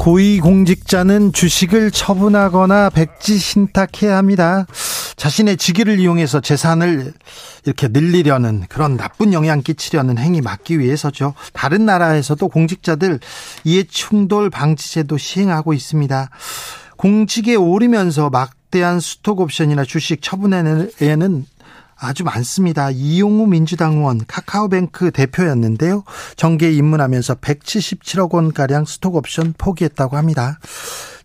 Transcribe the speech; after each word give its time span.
고위공직자는 0.00 1.34
주식을 1.34 1.90
처분하거나 1.90 2.88
백지 2.88 3.36
신탁해야 3.36 4.16
합니다. 4.16 4.64
자신의 5.16 5.58
직위를 5.58 6.00
이용해서 6.00 6.40
재산을 6.40 7.12
이렇게 7.66 7.88
늘리려는 7.88 8.64
그런 8.70 8.96
나쁜 8.96 9.34
영향 9.34 9.60
끼치려는 9.60 10.16
행위 10.16 10.40
막기 10.40 10.78
위해서죠. 10.78 11.34
다른 11.52 11.84
나라에서도 11.84 12.48
공직자들 12.48 13.20
이해충돌 13.64 14.48
방지제도 14.48 15.18
시행하고 15.18 15.74
있습니다. 15.74 16.30
공직에 16.96 17.54
오르면서 17.56 18.30
막대한 18.30 19.00
스톡옵션이나 19.00 19.84
주식 19.84 20.22
처분에는 20.22 21.44
아주 22.00 22.24
많습니다. 22.24 22.90
이용우 22.90 23.46
민주당 23.46 23.98
의원 23.98 24.24
카카오뱅크 24.26 25.10
대표였는데요. 25.10 26.04
정계에 26.36 26.72
입문하면서 26.72 27.36
177억 27.36 28.32
원가량 28.32 28.86
스톡옵션 28.86 29.54
포기했다고 29.58 30.16
합니다. 30.16 30.58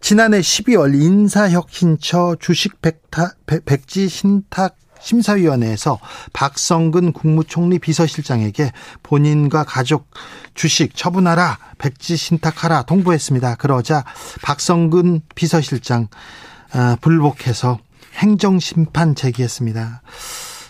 지난해 0.01 0.39
12월 0.39 0.93
인사혁신처 1.01 2.35
주식 2.39 2.81
백타, 2.81 3.35
백지 3.65 4.09
신탁 4.09 4.75
심사위원회에서 4.99 5.99
박성근 6.33 7.13
국무총리 7.13 7.79
비서실장에게 7.79 8.71
본인과 9.03 9.63
가족 9.63 10.07
주식 10.55 10.95
처분하라, 10.95 11.59
백지 11.77 12.17
신탁하라 12.17 12.83
통보했습니다. 12.83 13.55
그러자 13.55 14.03
박성근 14.41 15.21
비서실장 15.35 16.07
아, 16.71 16.97
불복해서 17.01 17.79
행정심판 18.15 19.15
제기했습니다. 19.15 20.01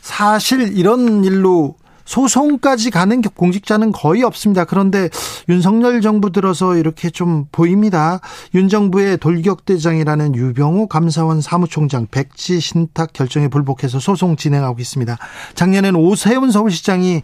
사실 0.06 0.78
이런 0.78 1.23
일로 1.23 1.78
소송까지 2.06 2.92
가는 2.92 3.23
공직자는 3.23 3.92
거의 3.92 4.22
없습니다. 4.22 4.64
그런데 4.64 5.09
윤석열 5.50 6.00
정부 6.02 6.31
들어서 6.31 6.75
이렇게 6.75 7.09
좀 7.09 7.45
보입니다. 7.52 8.20
윤 8.53 8.70
정부의 8.70 9.17
돌격대장이라는 9.17 10.36
유병호 10.36 10.89
감사원 10.89 11.42
사무총장 11.42 12.06
백지 12.11 12.59
신탁 12.59 13.14
결정에 13.14 13.48
불복해서 13.48 14.00
소송 14.00 14.36
진행하고 14.36 14.80
있습니다. 14.80 15.17
작년에는 15.56 16.00
오세훈 16.00 16.52
서울시장이 16.52 17.23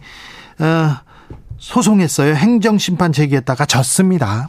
어, 0.58 0.96
소송했어요. 1.58 2.34
행정심판 2.34 3.12
제기했다가 3.12 3.64
졌습니다. 3.64 4.48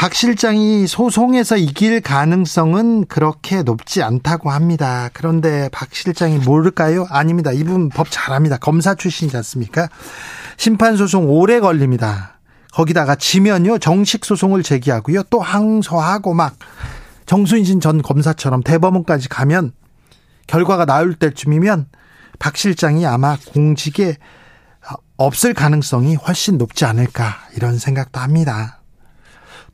박 0.00 0.14
실장이 0.14 0.86
소송에서 0.86 1.58
이길 1.58 2.00
가능성은 2.00 3.04
그렇게 3.04 3.62
높지 3.62 4.02
않다고 4.02 4.48
합니다. 4.48 5.10
그런데 5.12 5.68
박 5.72 5.94
실장이 5.94 6.38
모를까요? 6.38 7.06
아닙니다. 7.10 7.52
이분 7.52 7.90
법 7.90 8.06
잘합니다. 8.10 8.56
검사 8.56 8.94
출신이지 8.94 9.36
않습니까? 9.36 9.90
심판 10.56 10.96
소송 10.96 11.28
오래 11.28 11.60
걸립니다. 11.60 12.38
거기다가 12.72 13.14
지면요, 13.14 13.76
정식 13.76 14.24
소송을 14.24 14.62
제기하고요, 14.62 15.24
또 15.24 15.38
항소하고 15.38 16.32
막 16.32 16.56
정순신 17.26 17.80
전 17.80 18.00
검사처럼 18.00 18.62
대법원까지 18.62 19.28
가면 19.28 19.72
결과가 20.46 20.86
나올 20.86 21.12
때쯤이면 21.12 21.88
박 22.38 22.56
실장이 22.56 23.04
아마 23.04 23.36
공직에 23.52 24.16
없을 25.18 25.52
가능성이 25.52 26.14
훨씬 26.14 26.56
높지 26.56 26.86
않을까 26.86 27.36
이런 27.54 27.76
생각도 27.78 28.18
합니다. 28.18 28.79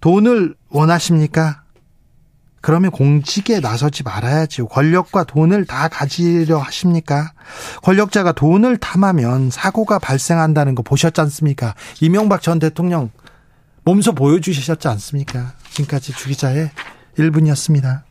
돈을 0.01 0.55
원하십니까? 0.69 1.62
그러면 2.61 2.91
공직에 2.91 3.61
나서지 3.61 4.03
말아야죠. 4.03 4.67
권력과 4.67 5.25
돈을 5.25 5.67
다 5.67 5.87
가지려 5.89 6.59
하십니까? 6.59 7.33
권력자가 7.83 8.33
돈을 8.33 8.79
탐하면 8.79 9.51
사고가 9.51 10.01
발생한다는 10.01 10.75
거 10.75 10.83
보셨지 10.83 11.21
않습니까? 11.21 11.75
이명박 12.01 12.43
전 12.43 12.59
대통령 12.59 13.11
몸소 13.85 14.15
보여주셨지 14.15 14.89
않습니까? 14.89 15.53
지금까지 15.71 16.12
주기자의 16.12 16.71
1분이었습니다. 17.17 18.03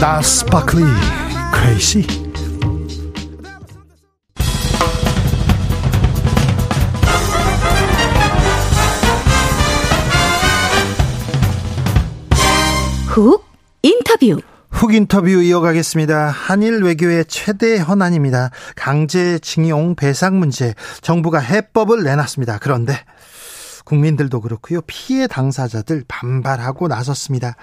나 0.00 0.22
스파클리 0.22 0.84
크레이시 1.52 2.23
훅 13.14 13.44
인터뷰. 13.82 14.40
훅 14.70 14.92
인터뷰 14.92 15.28
이어가겠습니다. 15.28 16.30
한일 16.30 16.82
외교의 16.82 17.26
최대 17.26 17.78
현안입니다. 17.78 18.50
강제징용 18.74 19.94
배상 19.94 20.40
문제. 20.40 20.74
정부가 21.00 21.38
해법을 21.38 22.02
내놨습니다. 22.02 22.58
그런데 22.58 22.94
국민들도 23.84 24.40
그렇고요. 24.40 24.80
피해 24.88 25.28
당사자들 25.28 26.02
반발하고 26.08 26.88
나섰습니다. 26.88 27.54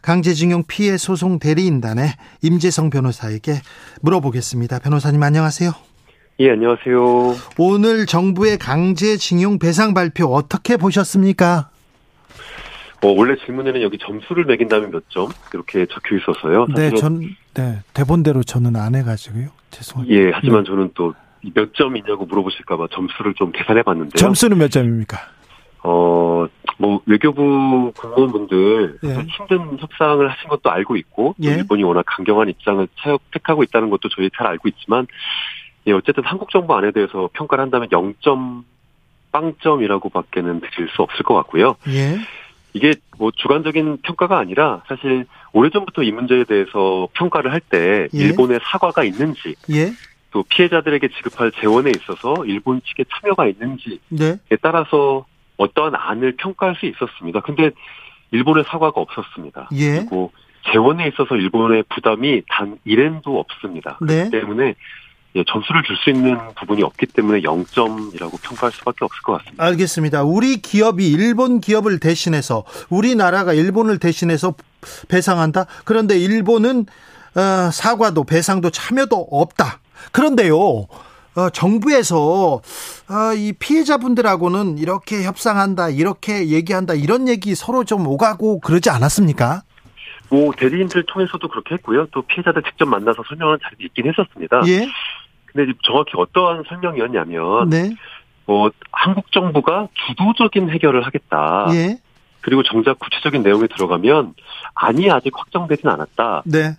강제징용 0.00 0.64
피해 0.66 0.96
소송 0.96 1.40
대리인단의 1.40 2.14
임재성 2.40 2.88
변호사에게 2.88 3.60
물어보겠습니다. 4.00 4.78
변호사님 4.78 5.22
안녕하세요. 5.22 5.72
예, 6.40 6.52
안녕하세요. 6.52 7.36
오늘 7.58 8.06
정부의 8.06 8.56
강제징용 8.56 9.58
배상 9.58 9.92
발표 9.92 10.34
어떻게 10.34 10.78
보셨습니까? 10.78 11.68
어, 13.06 13.14
원래 13.16 13.36
질문에는 13.44 13.82
여기 13.82 13.98
점수를 13.98 14.44
매긴다면 14.44 14.90
몇 14.90 15.08
점? 15.10 15.28
이렇게 15.54 15.86
적혀 15.86 16.16
있어서요. 16.16 16.66
네, 16.74 16.90
전, 16.90 17.20
네, 17.54 17.78
대본대로 17.94 18.42
저는 18.42 18.76
안 18.76 18.94
해가지고요. 18.94 19.48
죄송합니다. 19.70 20.20
예, 20.20 20.30
하지만 20.32 20.64
네. 20.64 20.68
저는 20.70 20.90
또 20.94 21.14
몇 21.54 21.74
점이냐고 21.74 22.24
물어보실까봐 22.26 22.88
점수를 22.92 23.34
좀 23.34 23.52
계산해 23.52 23.82
봤는데요. 23.82 24.18
점수는 24.18 24.58
몇 24.58 24.70
점입니까? 24.70 25.18
어, 25.82 26.46
뭐, 26.78 27.00
외교부 27.06 27.92
공무원분들 27.96 28.98
예. 29.04 29.08
힘든 29.28 29.78
협상을 29.78 30.28
하신 30.28 30.48
것도 30.48 30.70
알고 30.70 30.96
있고, 30.96 31.34
예. 31.44 31.50
일본이 31.50 31.84
워낙 31.84 32.04
강경한 32.06 32.48
입장을 32.48 32.88
택하고 33.32 33.62
있다는 33.62 33.90
것도 33.90 34.08
저희 34.08 34.28
잘 34.36 34.48
알고 34.48 34.68
있지만, 34.68 35.06
예, 35.86 35.92
어쨌든 35.92 36.24
한국 36.24 36.50
정부 36.50 36.74
안에 36.74 36.90
대해서 36.90 37.28
평가를 37.34 37.62
한다면 37.62 37.88
0점, 37.88 38.64
빵점이라고 39.30 40.08
밖에는 40.08 40.60
드릴 40.60 40.88
수 40.88 41.02
없을 41.02 41.22
것 41.22 41.34
같고요. 41.34 41.76
예. 41.88 42.16
이게 42.76 42.92
뭐 43.16 43.30
주관적인 43.34 43.98
평가가 44.02 44.38
아니라 44.38 44.82
사실 44.86 45.24
오래전부터 45.54 46.02
이 46.02 46.12
문제에 46.12 46.44
대해서 46.44 47.08
평가를 47.14 47.50
할때 47.50 48.08
예. 48.12 48.18
일본의 48.18 48.60
사과가 48.62 49.02
있는지 49.02 49.54
예. 49.70 49.92
또 50.30 50.42
피해자들에게 50.42 51.08
지급할 51.08 51.52
재원에 51.52 51.90
있어서 51.96 52.44
일본 52.44 52.82
측의 52.82 53.06
참여가 53.08 53.46
있는지에 53.46 53.98
네. 54.10 54.36
따라서 54.60 55.24
어떠한 55.56 55.94
안을 55.94 56.36
평가할 56.36 56.76
수 56.76 56.84
있었습니다. 56.84 57.40
근데 57.40 57.70
일본의 58.30 58.64
사과가 58.64 59.00
없었습니다. 59.00 59.70
예. 59.72 60.00
그리고 60.00 60.32
재원에 60.70 61.08
있어서 61.08 61.34
일본의 61.34 61.84
부담이 61.88 62.42
단 62.46 62.78
1엔도 62.86 63.38
없습니다. 63.38 63.98
네. 64.02 64.28
그렇기 64.28 64.30
때문에 64.32 64.66
예, 64.68 64.74
점수를 65.46 65.82
줄 65.82 65.96
수 65.96 66.10
있는 66.10 66.38
부분이 66.58 66.82
없기 66.82 67.06
때문에 67.06 67.40
0점이라고 67.40 68.40
평가할 68.42 68.72
수밖에 68.72 69.04
없을 69.04 69.22
것 69.22 69.38
같습니다. 69.38 69.64
알겠습니다. 69.64 70.22
우리 70.24 70.58
기업이 70.62 71.10
일본 71.10 71.60
기업을 71.60 71.98
대신해서 72.00 72.64
우리나라가 72.90 73.52
일본을 73.52 73.98
대신해서 73.98 74.54
배상한다. 75.08 75.66
그런데 75.84 76.18
일본은 76.18 76.86
어, 77.34 77.70
사과도 77.70 78.24
배상도 78.24 78.70
참여도 78.70 79.28
없다. 79.30 79.80
그런데요. 80.12 80.56
어, 81.36 81.50
정부에서 81.52 82.54
어, 83.10 83.34
이 83.36 83.52
피해자분들하고는 83.58 84.78
이렇게 84.78 85.22
협상한다, 85.24 85.90
이렇게 85.90 86.48
얘기한다, 86.48 86.94
이런 86.94 87.28
얘기 87.28 87.54
서로 87.54 87.84
좀 87.84 88.06
오가고 88.06 88.60
그러지 88.60 88.88
않았습니까? 88.88 89.62
뭐 90.30 90.52
대리인들 90.56 91.04
통해서도 91.06 91.46
그렇게 91.48 91.74
했고요. 91.74 92.06
또 92.12 92.22
피해자들 92.22 92.62
직접 92.62 92.86
만나서 92.86 93.22
설명하는 93.28 93.58
자리도 93.62 93.84
있긴 93.84 94.06
했었습니다. 94.08 94.62
예. 94.68 94.88
근데 95.56 95.72
정확히 95.84 96.12
어떠한 96.16 96.64
설명이었냐면 96.68 97.70
네. 97.70 97.94
뭐 98.44 98.70
한국 98.92 99.32
정부가 99.32 99.88
주도적인 100.06 100.70
해결을 100.70 101.04
하겠다. 101.04 101.66
예. 101.72 101.98
그리고 102.42 102.62
정작 102.62 102.98
구체적인 102.98 103.42
내용에 103.42 103.66
들어가면 103.66 104.34
아니 104.74 105.10
아직 105.10 105.32
확정되진 105.36 105.88
않았다. 105.88 106.42
네. 106.44 106.76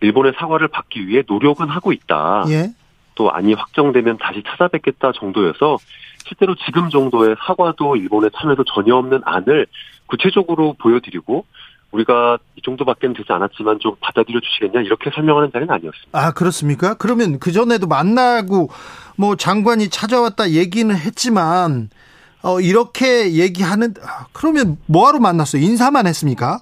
일본의 0.00 0.32
사과를 0.38 0.68
받기 0.68 1.06
위해 1.08 1.22
노력은 1.26 1.68
하고 1.68 1.92
있다. 1.92 2.44
예. 2.48 2.70
또 3.16 3.30
안이 3.30 3.52
확정되면 3.52 4.16
다시 4.18 4.42
찾아뵙겠다 4.46 5.12
정도여서 5.12 5.76
실제로 6.24 6.54
지금 6.54 6.88
정도의 6.88 7.36
사과도 7.44 7.96
일본의 7.96 8.30
참여도 8.34 8.64
전혀 8.64 8.94
없는 8.94 9.20
안을 9.24 9.66
구체적으로 10.06 10.74
보여드리고 10.78 11.44
우리가 11.92 12.38
이 12.56 12.62
정도밖에는 12.62 13.14
되지 13.14 13.32
않았지만 13.32 13.78
좀 13.80 13.96
받아들여 14.00 14.40
주시겠냐 14.40 14.82
이렇게 14.82 15.10
설명하는 15.10 15.50
자리는 15.52 15.72
아니었습니다. 15.72 16.18
아 16.18 16.32
그렇습니까? 16.32 16.94
그러면 16.94 17.38
그 17.40 17.52
전에도 17.52 17.86
만나고 17.86 18.70
뭐 19.16 19.36
장관이 19.36 19.88
찾아왔다 19.88 20.50
얘기는 20.50 20.94
했지만 20.94 21.90
어 22.42 22.60
이렇게 22.60 23.34
얘기하는 23.34 23.94
아, 24.02 24.26
그러면 24.32 24.78
뭐하러 24.86 25.18
만났어요? 25.18 25.62
인사만 25.62 26.06
했습니까? 26.06 26.60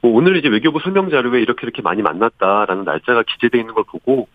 뭐 0.00 0.12
오늘 0.12 0.36
이제 0.36 0.48
외교부 0.48 0.80
설명 0.80 1.10
자료에 1.10 1.40
이렇게 1.42 1.60
이렇게 1.62 1.82
많이 1.82 2.00
만났다라는 2.00 2.84
날짜가 2.84 3.24
기재되어 3.24 3.60
있는 3.60 3.74
걸 3.74 3.84
보고 3.84 4.28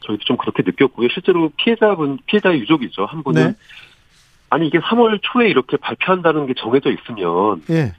저희도 0.00 0.24
좀 0.24 0.36
그렇게 0.36 0.62
느꼈고요. 0.62 1.08
실제로 1.12 1.50
피해자분 1.56 2.18
피해자의 2.26 2.60
유족이죠 2.60 3.06
한 3.06 3.22
분은 3.22 3.46
네. 3.46 3.54
아니 4.50 4.68
이게 4.68 4.78
3월 4.78 5.18
초에 5.22 5.48
이렇게 5.48 5.76
발표한다는 5.78 6.46
게 6.46 6.54
정해져 6.56 6.90
있으면 6.90 7.62
예. 7.70 7.94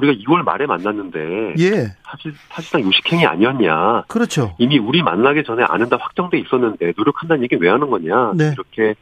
우리가 0.00 0.22
2월 0.24 0.42
말에 0.42 0.66
만났는데 0.66 1.54
예. 1.58 1.94
사실 2.04 2.34
사실상 2.48 2.82
요식행위 2.82 3.26
아니었냐. 3.26 4.04
그렇죠. 4.08 4.54
이미 4.58 4.78
우리 4.78 5.02
만나기 5.02 5.44
전에 5.44 5.62
아는다 5.64 5.96
확정돼 6.00 6.38
있었는데 6.38 6.92
노력한다는 6.96 7.42
얘기 7.44 7.56
왜 7.56 7.68
하는 7.68 7.90
거냐. 7.90 8.32
네. 8.34 8.52
이렇게 8.52 8.94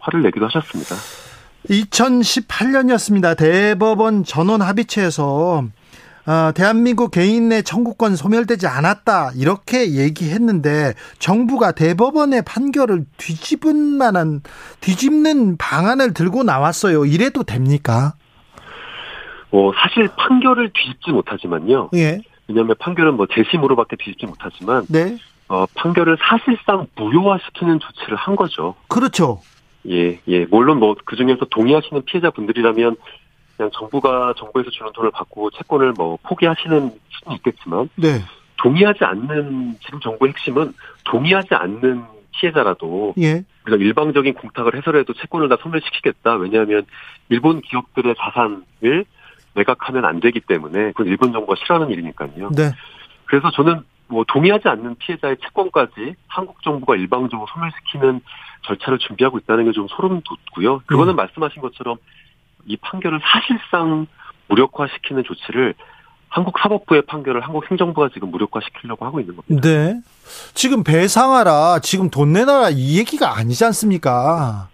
화를 0.00 0.22
내기도 0.22 0.46
하셨습니다. 0.46 0.94
2018년이었습니다. 1.68 3.36
대법원 3.36 4.24
전원 4.24 4.62
합의체에서 4.62 5.64
어, 6.24 6.52
대한민국 6.54 7.10
개인 7.10 7.48
내 7.48 7.62
청구권 7.62 8.14
소멸되지 8.14 8.68
않았다 8.68 9.32
이렇게 9.34 9.94
얘기했는데 9.94 10.94
정부가 11.18 11.72
대법원의 11.72 12.42
판결을 12.42 13.06
뒤집은 13.16 13.76
만한 13.76 14.40
뒤집는 14.80 15.56
방안을 15.56 16.14
들고 16.14 16.44
나왔어요. 16.44 17.06
이래도 17.06 17.42
됩니까? 17.42 18.14
뭐 19.52 19.72
사실 19.76 20.08
판결을 20.16 20.70
뒤집지 20.72 21.12
못하지만요. 21.12 21.90
예. 21.94 22.20
왜냐하면 22.48 22.74
판결은 22.78 23.14
뭐 23.14 23.26
재심으로밖에 23.26 23.96
뒤집지 23.96 24.26
못하지만 24.26 24.84
네. 24.88 25.16
어, 25.48 25.66
판결을 25.74 26.16
사실상 26.20 26.86
무효화시키는 26.96 27.78
조치를 27.78 28.16
한 28.16 28.34
거죠. 28.34 28.74
그렇죠. 28.88 29.40
예, 29.88 30.18
예. 30.26 30.46
물론 30.46 30.78
뭐 30.78 30.94
그 31.04 31.16
중에서 31.16 31.44
동의하시는 31.44 32.02
피해자분들이라면 32.04 32.96
그냥 33.56 33.70
정부가 33.74 34.34
정부에서 34.38 34.70
주는 34.70 34.90
돈을 34.92 35.10
받고 35.10 35.50
채권을 35.50 35.92
뭐 35.92 36.18
포기하시는 36.22 36.80
수는 36.80 37.36
있겠지만 37.36 37.90
네. 37.96 38.20
동의하지 38.56 39.04
않는 39.04 39.76
지금 39.84 40.00
정부의 40.00 40.32
핵심은 40.32 40.72
동의하지 41.04 41.48
않는 41.54 42.04
피해자라도 42.32 43.12
예. 43.20 43.44
우리가 43.66 43.76
일방적인 43.84 44.32
공탁을 44.34 44.76
해서라도 44.76 45.12
채권을 45.12 45.50
다 45.50 45.56
소멸시키겠다. 45.60 46.36
왜냐하면 46.36 46.86
일본 47.28 47.60
기업들의 47.60 48.14
자산을 48.18 49.04
매각하면 49.54 50.04
안 50.04 50.20
되기 50.20 50.40
때문에 50.40 50.92
그건 50.92 51.06
일본 51.06 51.32
정부가 51.32 51.54
싫어하는 51.58 51.90
일이니까요. 51.90 52.50
네. 52.56 52.72
그래서 53.26 53.50
저는 53.50 53.82
뭐 54.08 54.24
동의하지 54.28 54.68
않는 54.68 54.96
피해자의 54.96 55.36
채권까지 55.42 56.14
한국 56.28 56.62
정부가 56.62 56.96
일방적으로 56.96 57.46
소멸시키는 57.52 58.20
절차를 58.66 58.98
준비하고 58.98 59.38
있다는 59.38 59.64
게 59.64 59.72
좀 59.72 59.86
소름 59.88 60.20
돋고요. 60.22 60.80
그거는 60.86 61.14
음. 61.14 61.16
말씀하신 61.16 61.62
것처럼 61.62 61.96
이 62.66 62.76
판결을 62.76 63.20
사실상 63.22 64.06
무력화시키는 64.48 65.24
조치를 65.24 65.74
한국 66.28 66.58
사법부의 66.58 67.02
판결을 67.02 67.42
한국 67.42 67.70
행정부가 67.70 68.08
지금 68.14 68.30
무력화시키려고 68.30 69.04
하고 69.04 69.20
있는 69.20 69.36
겁니다. 69.36 69.68
네. 69.68 70.00
지금 70.54 70.82
배상하라, 70.84 71.80
지금 71.82 72.08
돈 72.08 72.32
내놔라 72.32 72.70
이 72.70 72.98
얘기가 72.98 73.36
아니지 73.36 73.64
않습니까? 73.66 74.68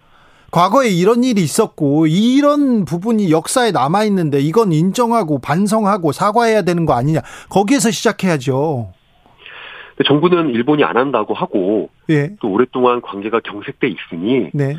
과거에 0.50 0.88
이런 0.88 1.24
일이 1.24 1.42
있었고 1.42 2.06
이런 2.06 2.84
부분이 2.84 3.30
역사에 3.30 3.70
남아 3.70 4.04
있는데 4.04 4.40
이건 4.40 4.72
인정하고 4.72 5.40
반성하고 5.40 6.12
사과해야 6.12 6.62
되는 6.62 6.86
거 6.86 6.94
아니냐. 6.94 7.20
거기에서 7.50 7.90
시작해야죠. 7.90 8.92
정부는 10.06 10.50
일본이 10.50 10.84
안 10.84 10.96
한다고 10.96 11.34
하고 11.34 11.90
예. 12.08 12.30
또 12.40 12.50
오랫동안 12.50 13.00
관계가 13.02 13.40
경색돼 13.40 13.88
있으니 13.88 14.50
네. 14.54 14.76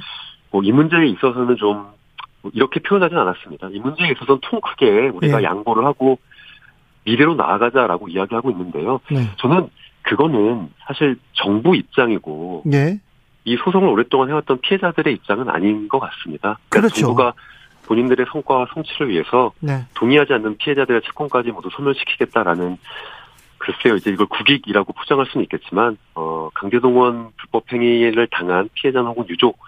뭐 0.51 0.63
이 0.63 0.71
문제에 0.71 1.06
있어서는 1.07 1.57
좀 1.57 1.88
이렇게 2.54 2.80
표현하진 2.80 3.18
않았습니다. 3.18 3.68
이 3.74 3.80
문제에 3.80 4.12
있어서는 4.12 4.39
통 4.42 4.62
크게 4.62 5.10
우리가 5.10 5.42
예. 5.42 5.44
양보를 5.44 5.86
하고 5.86 6.18
미래로 7.06 7.36
나아가자라고 7.36 8.07
이야기하고 8.07 8.50
있는데요. 8.51 9.01
네. 9.12 9.27
저는 9.38 9.68
그거는 10.04 10.69
사실 10.88 11.18
정부 11.33 11.75
입장이고 11.75 12.63
예. 12.74 13.00
이 13.45 13.57
소송을 13.63 13.88
오랫동안 13.88 14.30
해왔던 14.30 14.59
피해자들의 14.62 15.13
입장은 15.13 15.50
아닌 15.50 15.88
것 15.88 16.00
같습니다. 16.00 16.59
그러니까 16.69 16.89
그렇죠. 16.89 17.01
정부가 17.01 17.33
본인들의 17.88 18.25
성과와 18.31 18.68
성취를 18.74 19.09
위해서 19.09 19.51
네. 19.59 19.86
동의하지 19.95 20.33
않는 20.33 20.57
피해자들의 20.57 21.01
채권까지 21.06 21.51
모두 21.51 21.69
소멸시키겠다라는 21.71 22.77
글쎄요, 23.57 23.95
이제 23.95 24.09
이걸 24.09 24.25
국익이라고 24.27 24.94
포장할 24.94 25.25
수는 25.25 25.44
있겠지만, 25.44 25.97
어, 26.15 26.50
강제동원 26.53 27.31
불법 27.38 27.71
행위를 27.71 28.27
당한 28.31 28.69
피해자 28.74 29.01
혹은 29.01 29.27
유족 29.27 29.59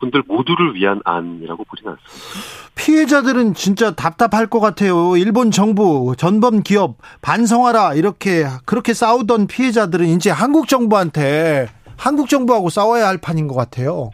분들 0.00 0.22
모두를 0.28 0.74
위한 0.74 1.00
안이라고 1.04 1.64
보지는 1.64 1.92
않습니다. 1.92 2.70
피해자들은 2.76 3.54
진짜 3.54 3.90
답답할 3.90 4.46
것 4.46 4.60
같아요. 4.60 5.16
일본 5.16 5.50
정부, 5.50 6.14
전범 6.16 6.62
기업 6.62 6.98
반성하라 7.20 7.94
이렇게 7.94 8.44
그렇게 8.64 8.94
싸우던 8.94 9.48
피해자들은 9.48 10.06
이제 10.06 10.30
한국 10.30 10.68
정부한테 10.68 11.68
한국 11.98 12.28
정부하고 12.28 12.70
싸워야 12.70 13.08
할 13.08 13.18
판인 13.18 13.48
것 13.48 13.54
같아요. 13.54 14.10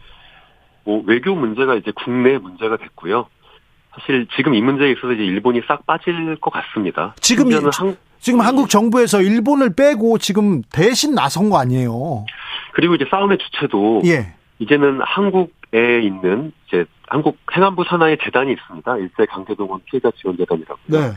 뭐 0.83 1.03
외교 1.05 1.35
문제가 1.35 1.75
이제 1.75 1.91
국내 1.95 2.37
문제가 2.37 2.77
됐고요. 2.77 3.27
사실 3.93 4.27
지금 4.35 4.53
이 4.53 4.61
문제에 4.61 4.91
있어서 4.91 5.13
이제 5.13 5.23
일본이 5.23 5.61
싹 5.67 5.85
빠질 5.85 6.35
것 6.37 6.51
같습니다. 6.51 7.15
지금 7.21 7.51
한, 7.53 7.97
지금 8.19 8.41
한국 8.41 8.69
정부에서 8.69 9.21
일본을 9.21 9.75
빼고 9.75 10.17
지금 10.17 10.61
대신 10.71 11.15
나선 11.15 11.49
거 11.49 11.57
아니에요? 11.57 12.25
그리고 12.73 12.95
이제 12.95 13.05
싸움의 13.09 13.37
주체도 13.37 14.01
예. 14.05 14.33
이제는 14.59 14.99
한국에 15.01 16.01
있는 16.01 16.51
이제 16.67 16.85
한국 17.07 17.37
행안부 17.55 17.85
산하의 17.87 18.17
재단이 18.23 18.51
있습니다. 18.53 18.97
일제 18.97 19.25
강제동원 19.25 19.81
피해자 19.85 20.11
지원 20.17 20.37
재단이라고. 20.37 20.79
네. 20.87 21.11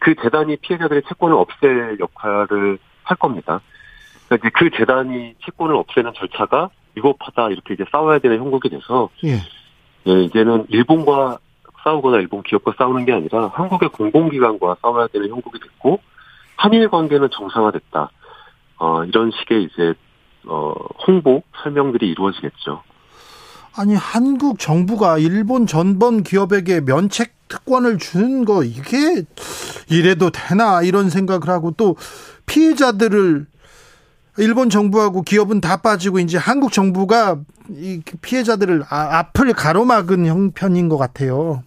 그 0.00 0.14
재단이 0.20 0.56
피해자들의 0.56 1.02
채권을 1.08 1.36
없앨 1.36 1.98
역할을 2.00 2.78
할 3.04 3.16
겁니다. 3.16 3.60
그러니까 4.28 4.50
그 4.54 4.70
재단이 4.70 5.34
채권을 5.44 5.74
없애는 5.76 6.12
절차가 6.14 6.70
위법하다 6.94 7.50
이렇게 7.50 7.74
이제 7.74 7.84
싸워야 7.90 8.18
되는 8.18 8.38
형국이 8.38 8.68
돼서 8.68 9.08
예. 9.24 9.40
예, 10.08 10.22
이제는 10.24 10.66
일본과 10.68 11.38
싸우거나 11.84 12.18
일본 12.18 12.42
기업과 12.42 12.74
싸우는 12.78 13.04
게 13.04 13.12
아니라 13.12 13.48
한국의 13.48 13.90
공공기관과 13.90 14.76
싸워야 14.82 15.06
되는 15.08 15.28
형국이 15.28 15.58
됐고 15.60 16.00
한일 16.56 16.88
관계는 16.88 17.28
정상화됐다. 17.30 18.10
어, 18.78 19.04
이런 19.04 19.30
식의 19.30 19.64
이제 19.64 19.94
어, 20.46 20.74
홍보 21.06 21.42
설명들이 21.62 22.08
이루어지겠죠. 22.08 22.82
아니 23.76 23.94
한국 23.94 24.58
정부가 24.58 25.18
일본 25.18 25.66
전범 25.66 26.22
기업에게 26.22 26.80
면책 26.80 27.48
특권을 27.48 27.98
주는 27.98 28.44
거 28.44 28.64
이게 28.64 29.22
이래도 29.88 30.30
되나 30.30 30.82
이런 30.82 31.10
생각을 31.10 31.48
하고 31.48 31.72
또 31.72 31.96
피해자들을 32.46 33.46
일본 34.38 34.70
정부하고 34.70 35.22
기업은 35.22 35.60
다 35.60 35.80
빠지고 35.80 36.18
이제 36.18 36.38
한국 36.38 36.72
정부가 36.72 37.38
이 37.70 38.02
피해자들을 38.22 38.82
아, 38.90 39.18
앞을 39.18 39.52
가로막은 39.52 40.26
형편인 40.26 40.88
것 40.88 40.98
같아요. 40.98 41.62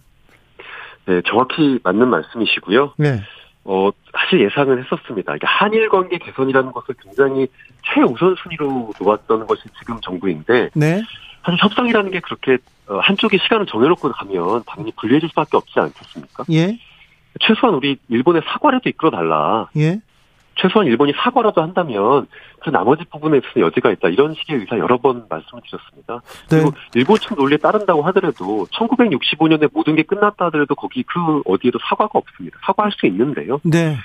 네, 1.06 1.20
정확히 1.26 1.80
맞는 1.82 2.08
말씀이시고요. 2.08 2.94
네. 2.96 3.20
어, 3.64 3.90
사실 4.12 4.40
예상은 4.40 4.82
했었습니다. 4.82 5.32
그러니까 5.32 5.48
한일 5.48 5.88
관계 5.88 6.18
개선이라는 6.18 6.72
것을 6.72 6.94
굉장히 7.02 7.46
최우선 7.82 8.36
순위로 8.42 8.92
놓았던 9.00 9.46
것이 9.46 9.62
지금 9.78 10.00
정부인데, 10.00 10.70
네. 10.74 11.02
사실 11.44 11.62
협상이라는 11.62 12.10
게 12.10 12.20
그렇게 12.20 12.58
어, 12.88 12.98
한쪽에 12.98 13.38
시간을 13.38 13.66
정해놓고 13.66 14.10
가면 14.10 14.62
당연히 14.66 14.92
불리해질 14.98 15.28
수밖에 15.30 15.56
없지 15.56 15.78
않겠습니까? 15.78 16.44
예. 16.52 16.78
최소한 17.40 17.76
우리 17.76 17.96
일본의 18.08 18.42
사과라도 18.46 18.88
이끌어 18.88 19.10
달라. 19.10 19.68
예. 19.76 20.00
최소한 20.60 20.86
일본이 20.86 21.12
사과라도 21.16 21.62
한다면 21.62 22.26
그 22.60 22.70
나머지 22.70 23.04
부분에 23.04 23.38
있어서 23.38 23.60
여지가 23.60 23.90
있다. 23.92 24.08
이런 24.08 24.34
식의 24.34 24.58
의사 24.58 24.78
여러 24.78 24.98
번 24.98 25.26
말씀을 25.28 25.62
드렸습니다. 25.66 26.20
네. 26.50 26.62
그리고 26.62 26.72
일본 26.94 27.16
측 27.18 27.34
논리에 27.34 27.58
따른다고 27.58 28.02
하더라도 28.02 28.66
1965년에 28.66 29.70
모든 29.72 29.96
게 29.96 30.02
끝났다 30.02 30.46
하더라도 30.46 30.74
거기 30.74 31.02
그 31.02 31.42
어디에도 31.46 31.78
사과가 31.88 32.18
없습니다. 32.18 32.58
사과할 32.64 32.92
수 32.92 33.06
있는데요. 33.06 33.60
네. 33.64 33.96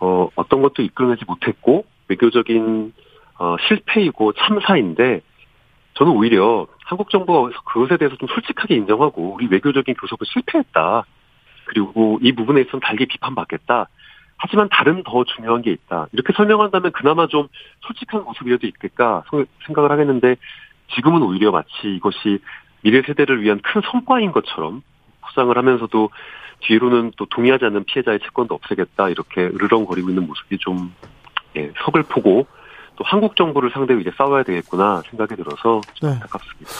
어, 0.00 0.28
어떤 0.34 0.62
것도 0.62 0.82
이끌어내지 0.82 1.24
못했고 1.26 1.84
외교적인 2.08 2.92
어, 3.38 3.56
실패이고 3.68 4.32
참사인데 4.32 5.20
저는 5.94 6.12
오히려 6.12 6.66
한국 6.84 7.10
정부가 7.10 7.50
그것에 7.64 7.96
대해서 7.96 8.16
좀 8.16 8.28
솔직하게 8.28 8.74
인정하고 8.74 9.34
우리 9.34 9.46
외교적인 9.46 9.94
교섭을 9.94 10.26
실패했다. 10.26 11.04
그리고 11.66 12.18
이 12.20 12.32
부분에 12.32 12.62
있어서는 12.62 12.80
달게 12.80 13.06
비판받겠다. 13.06 13.88
하지만 14.36 14.68
다른 14.70 15.02
더 15.04 15.24
중요한 15.24 15.62
게 15.62 15.70
있다. 15.70 16.06
이렇게 16.12 16.32
설명한다면 16.34 16.92
그나마 16.92 17.26
좀 17.26 17.48
솔직한 17.80 18.24
모습이라도 18.24 18.66
있겠까 18.66 19.22
생각을 19.66 19.90
하겠는데 19.90 20.36
지금은 20.94 21.22
오히려 21.22 21.50
마치 21.50 21.70
이것이 21.84 22.40
미래 22.82 23.02
세대를 23.02 23.42
위한 23.42 23.60
큰 23.62 23.80
성과인 23.90 24.32
것처럼 24.32 24.82
포장을 25.22 25.56
하면서도 25.56 26.10
뒤로는 26.60 27.12
또 27.16 27.26
동의하지 27.26 27.64
않는 27.66 27.84
피해자의 27.84 28.20
채권도 28.20 28.54
없애겠다 28.54 29.08
이렇게 29.08 29.42
으르렁거리고 29.42 30.10
있는 30.10 30.26
모습이 30.26 30.58
좀 30.58 30.94
예, 31.56 31.72
서글프고 31.84 32.46
또 32.96 33.04
한국 33.04 33.36
정부를 33.36 33.70
상대로 33.72 34.00
이제 34.00 34.10
싸워야 34.16 34.42
되겠구나 34.42 35.02
생각이 35.10 35.36
들어서 35.36 35.80
좀 35.94 36.10
네. 36.10 36.14
안타깝습니다. 36.14 36.70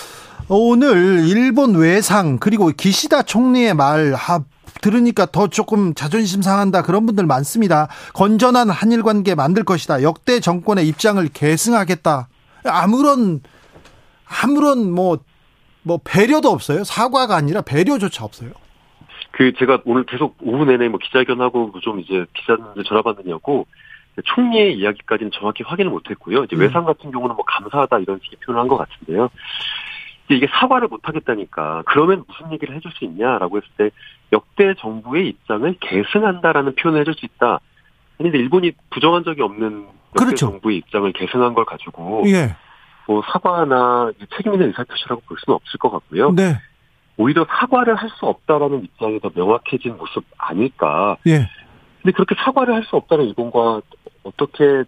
오늘 0.49 1.27
일본 1.27 1.77
외상 1.77 2.39
그리고 2.39 2.69
기시다 2.69 3.23
총리의 3.23 3.75
말 3.75 4.13
하, 4.13 4.41
들으니까 4.81 5.27
더 5.27 5.49
조금 5.49 5.95
자존심 5.95 6.43
상한다 6.43 6.83
그런 6.83 7.07
분들 7.07 7.27
많습니다. 7.27 7.89
건전한 8.15 8.71
한일 8.71 9.03
관계 9.03 9.35
만들 9.35 9.65
것이다. 9.65 10.03
역대 10.03 10.41
정권의 10.41 10.87
입장을 10.89 11.27
계승하겠다. 11.33 12.29
아무런 12.67 13.41
아무런 14.43 14.93
뭐뭐 14.93 15.19
뭐 15.83 16.01
배려도 16.03 16.49
없어요. 16.51 16.85
사과가 16.85 17.37
아니라 17.37 17.61
배려조차 17.63 18.25
없어요. 18.25 18.51
그 19.33 19.53
제가 19.59 19.81
오늘 19.85 20.05
계속 20.07 20.37
오후 20.43 20.65
내내 20.65 20.89
뭐 20.89 20.99
기자회견하고 21.03 21.73
좀 21.83 22.01
이제 22.01 22.25
기자들 22.35 22.85
전화 22.85 23.03
받느냐고 23.03 23.67
총리의 24.25 24.79
이야기까지는 24.79 25.33
정확히 25.35 25.65
확인을 25.65 25.91
못했고요. 25.91 26.45
이제 26.45 26.55
음. 26.57 26.61
외상 26.61 26.85
같은 26.85 27.11
경우는 27.11 27.35
뭐 27.35 27.45
감사하다 27.45 27.99
이런 27.99 28.21
식의 28.23 28.39
표현을 28.45 28.61
한 28.61 28.69
것 28.69 28.77
같은데요. 28.77 29.29
이게 30.31 30.47
사과를 30.49 30.89
못하겠다니까 30.89 31.83
그러면 31.87 32.25
무슨 32.27 32.53
얘기를 32.53 32.75
해줄 32.75 32.91
수 32.93 33.05
있냐라고 33.05 33.59
했을 33.59 33.69
때 33.77 33.91
역대 34.33 34.75
정부의 34.79 35.29
입장을 35.29 35.77
계승한다라는 35.81 36.75
표현을 36.77 37.01
해줄 37.01 37.15
수 37.15 37.27
있다. 37.27 37.61
그런데 38.17 38.39
일본이 38.39 38.73
부정한 38.91 39.25
적이 39.25 39.43
없는 39.43 39.87
역대 40.17 40.25
그렇죠. 40.25 40.47
정부의 40.51 40.79
입장을 40.79 41.13
계승한 41.13 41.55
걸 41.55 41.65
가지고 41.65 42.23
예. 42.27 42.57
뭐 43.07 43.23
사과나 43.31 44.13
책임 44.37 44.55
있는 44.55 44.69
의사표시라고 44.69 45.21
볼 45.27 45.37
수는 45.45 45.57
없을 45.57 45.79
것 45.79 45.91
같고요. 45.91 46.33
네. 46.33 46.57
오히려 47.17 47.47
사과를 47.49 47.95
할 47.95 48.09
수 48.11 48.27
없다라는 48.27 48.85
입장이 48.85 49.21
더 49.21 49.31
명확해진 49.35 49.97
모습 49.97 50.25
아닐까. 50.39 51.17
예. 51.27 51.49
근데 52.03 52.13
그렇게 52.13 52.35
사과를 52.37 52.75
할 52.75 52.85
수 52.85 52.97
없다는 52.97 53.27
일본과 53.27 53.83
어떻게 54.23 54.85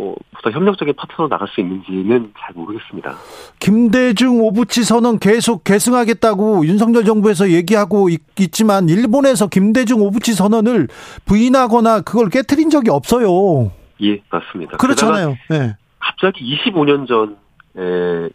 뭐 0.00 0.16
보다 0.34 0.50
협력적인 0.50 0.94
파트너 0.96 1.28
나갈 1.28 1.46
수 1.48 1.60
있는지는 1.60 2.32
잘 2.40 2.54
모르겠습니다. 2.54 3.14
김대중 3.58 4.40
오부치 4.40 4.82
선언 4.82 5.18
계속 5.18 5.62
계승하겠다고 5.62 6.64
윤석열 6.64 7.04
정부에서 7.04 7.50
얘기하고 7.50 8.08
있, 8.08 8.22
지만 8.50 8.88
일본에서 8.88 9.48
김대중 9.48 10.00
오부치 10.00 10.32
선언을 10.32 10.88
부인하거나 11.26 12.00
그걸 12.00 12.30
깨뜨린 12.30 12.70
적이 12.70 12.90
없어요. 12.90 13.72
예, 14.02 14.22
맞습니다. 14.30 14.78
그렇잖아요. 14.78 15.36
네. 15.50 15.76
갑자기 15.98 16.56
25년 16.56 17.06
전에 17.06 18.30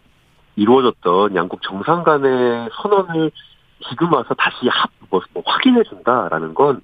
이루어졌던 0.55 1.36
양국 1.36 1.63
정상 1.63 2.03
간의 2.03 2.69
선언을 2.79 3.31
지금 3.89 4.13
와서 4.13 4.36
다시 4.36 4.67
합, 4.69 4.91
뭐, 5.10 5.19
뭐 5.34 5.41
확인해 5.43 5.81
준다라는 5.84 6.53
건 6.53 6.81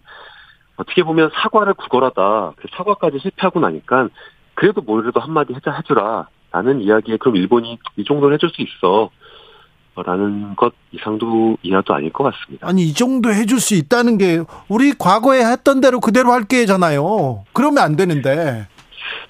어떻게 0.77 1.03
보면 1.03 1.29
사과를 1.35 1.75
구걸하다 1.75 2.53
그 2.57 2.67
사과까지 2.75 3.19
실패하고 3.19 3.59
나니까 3.59 4.09
그래도 4.61 4.79
뭐라도 4.81 5.19
한마디 5.19 5.55
해자 5.55 5.71
해주라 5.71 6.27
라는 6.51 6.81
이야기에 6.81 7.17
그럼 7.17 7.35
일본이 7.35 7.79
이 7.95 8.03
정도는 8.03 8.35
해줄 8.35 8.51
수 8.51 8.61
있어 8.61 9.09
라는 9.95 10.55
것 10.55 10.71
이상도 10.91 11.57
이하도 11.63 11.95
아닐 11.95 12.13
것 12.13 12.25
같습니다. 12.25 12.67
아니 12.67 12.83
이 12.83 12.93
정도 12.93 13.33
해줄 13.33 13.59
수 13.59 13.73
있다는 13.73 14.19
게 14.19 14.43
우리 14.69 14.93
과거에 14.93 15.43
했던 15.43 15.81
대로 15.81 15.99
그대로 15.99 16.31
할 16.31 16.43
게잖아요. 16.43 17.43
그러면 17.53 17.83
안 17.83 17.95
되는데. 17.95 18.67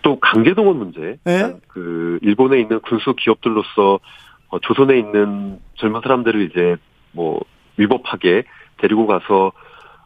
또 0.02 0.20
강제동원 0.20 0.78
문제. 0.78 1.18
네? 1.24 1.56
그 1.70 2.20
일본에 2.22 2.60
있는 2.60 2.82
군수 2.82 3.14
기업들로서 3.14 4.02
어, 4.50 4.60
조선에 4.60 5.00
있는 5.00 5.62
젊은 5.76 6.02
사람들을 6.02 6.42
이제 6.42 6.76
뭐 7.14 7.40
위법하게 7.78 8.44
데리고 8.80 9.08
가서 9.08 9.54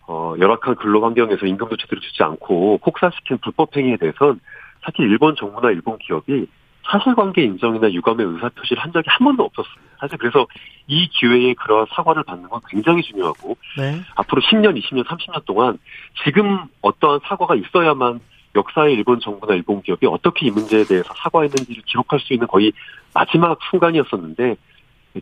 어 0.08 0.36
열악한 0.38 0.76
근로 0.76 1.04
환경에서 1.04 1.48
임금도 1.48 1.78
제대로 1.78 2.00
주지 2.00 2.22
않고 2.22 2.78
폭사시킨 2.84 3.40
불법 3.40 3.76
행위에 3.76 3.98
대해서 3.98 4.36
는 4.86 4.92
사실 4.92 5.10
일본 5.10 5.36
정부나 5.36 5.72
일본 5.72 5.98
기업이 5.98 6.48
사실관계 6.84 7.44
인정이나 7.44 7.92
유감의 7.92 8.26
의사 8.28 8.50
표시를 8.50 8.82
한 8.84 8.94
적이 8.94 9.06
한 9.10 9.26
번도 9.26 9.44
없었습니다. 9.44 9.98
사실 10.00 10.18
그래서 10.20 10.46
이 10.88 11.08
기회에 11.08 11.56
그런 11.56 11.88
사과를 11.90 12.24
받는 12.24 12.48
건 12.48 12.62
굉장히 12.70 13.02
중요하고 13.02 13.58
네. 13.78 14.02
앞으로 14.16 14.42
10년, 14.42 14.80
20년, 14.80 15.04
30년 15.06 15.46
동안 15.46 15.80
지금 16.24 16.66
어떠한 16.82 17.22
사과가 17.24 17.56
있어야만 17.56 18.20
역사의 18.56 18.94
일본 18.94 19.20
정부나 19.20 19.56
일본 19.56 19.82
기업이 19.82 20.06
어떻게 20.06 20.46
이 20.46 20.52
문제에 20.52 20.86
대해서 20.86 21.10
사과했는지를 21.18 21.84
기록할 21.86 22.20
수 22.20 22.34
있는 22.34 22.48
거의 22.48 22.72
마지막 23.14 23.58
순간이었었는데 23.70 24.56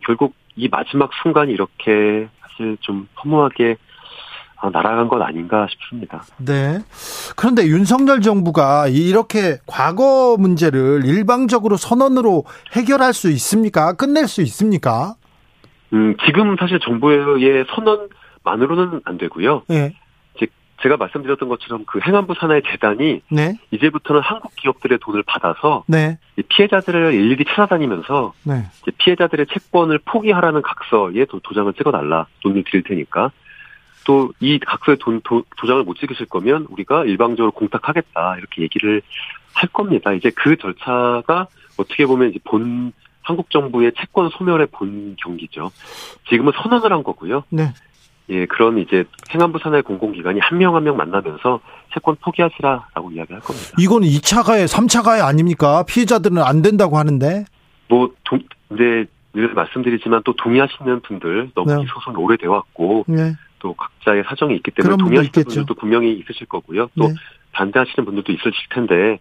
결국 0.04 0.34
이 0.56 0.68
마지막 0.68 1.10
순간이 1.22 1.52
이렇게 1.52 2.28
사실 2.42 2.76
좀 2.80 3.08
허무하게 3.24 3.72
아, 3.72 3.76
날아간 4.70 5.08
것 5.08 5.20
아닌가 5.22 5.66
싶습니다. 5.70 6.24
네. 6.38 6.80
그런데 7.36 7.66
윤석열 7.66 8.20
정부가 8.20 8.88
이렇게 8.88 9.58
과거 9.66 10.36
문제를 10.38 11.02
일방적으로 11.04 11.76
선언으로 11.76 12.44
해결할 12.72 13.12
수 13.12 13.30
있습니까? 13.30 13.94
끝낼 13.94 14.26
수 14.28 14.42
있습니까? 14.42 15.14
음, 15.92 16.16
지금 16.26 16.56
사실 16.58 16.80
정부의 16.80 17.64
선언만으로는 17.74 19.02
안 19.04 19.18
되고요. 19.18 19.62
네. 19.68 19.94
제가 20.82 20.96
말씀드렸던 20.98 21.48
것처럼 21.48 21.84
그 21.86 22.00
행안부 22.00 22.34
산하의 22.38 22.62
재단이 22.70 23.22
네. 23.30 23.54
이제부터는 23.70 24.20
한국 24.20 24.54
기업들의 24.56 24.98
돈을 25.00 25.22
받아서 25.22 25.84
네. 25.86 26.18
피해자들을 26.48 27.14
일일이 27.14 27.44
찾아다니면서 27.48 28.34
네. 28.44 28.64
피해자들의 28.98 29.46
채권을 29.46 30.00
포기하라는 30.04 30.62
각서에 30.62 31.24
도 31.26 31.40
장을 31.54 31.72
찍어달라 31.72 32.26
돈을 32.42 32.64
드릴 32.64 32.82
테니까 32.82 33.30
또 34.04 34.30
이 34.40 34.58
각서에 34.58 34.96
돈, 35.00 35.20
도, 35.22 35.44
도장을 35.56 35.82
못 35.84 35.96
찍으실 35.98 36.26
거면 36.26 36.66
우리가 36.70 37.04
일방적으로 37.04 37.50
공탁하겠다 37.52 38.36
이렇게 38.38 38.62
얘기를 38.62 39.02
할 39.52 39.68
겁니다. 39.70 40.12
이제 40.12 40.30
그 40.34 40.56
절차가 40.56 41.46
어떻게 41.76 42.06
보면 42.06 42.30
이제 42.30 42.38
본 42.44 42.92
한국 43.22 43.50
정부의 43.50 43.92
채권 43.98 44.28
소멸의 44.30 44.68
본 44.70 45.16
경기죠. 45.22 45.70
지금은 46.28 46.52
선언을 46.62 46.92
한 46.92 47.02
거고요. 47.02 47.44
네. 47.50 47.72
예, 48.30 48.46
그런 48.46 48.78
이제 48.78 49.04
행안부 49.34 49.58
산하의 49.62 49.82
공공기관이 49.82 50.40
한 50.40 50.58
명 50.58 50.74
한명 50.74 50.96
만나면서 50.96 51.60
채권 51.92 52.16
포기하시라라고 52.22 53.10
이야기할 53.12 53.40
겁니다. 53.42 53.68
이건 53.78 54.02
2차 54.02 54.44
가해, 54.44 54.64
3차 54.64 55.04
가해 55.04 55.20
아닙니까? 55.20 55.84
피해자들은 55.86 56.38
안 56.38 56.62
된다고 56.62 56.96
하는데. 56.98 57.44
뭐, 57.88 58.10
동, 58.24 58.40
이제 58.72 59.06
늘 59.34 59.52
말씀드리지만 59.52 60.22
또 60.24 60.34
동의하시는 60.36 61.00
분들 61.00 61.50
너무 61.54 61.74
네. 61.74 61.82
이 61.82 61.86
소송이 61.86 62.16
오래돼 62.16 62.46
왔고 62.46 63.04
네. 63.08 63.34
또 63.64 63.72
각자의 63.72 64.24
사정이 64.26 64.54
있기 64.56 64.72
때문에 64.72 64.98
동의하시는 64.98 65.44
분들도 65.44 65.74
분명히 65.76 66.12
있으실 66.18 66.46
거고요. 66.46 66.90
또 66.98 67.08
네. 67.08 67.14
반대하시는 67.52 68.04
분들도 68.04 68.30
있으실 68.30 68.52
텐데 68.68 69.18